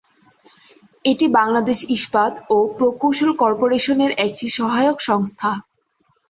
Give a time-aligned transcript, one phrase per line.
[1.05, 5.51] এটি বাংলাদেশ ইস্পাত ও প্রকৌশল কর্পোরেশনের একটি সহায়ক সংস্থা।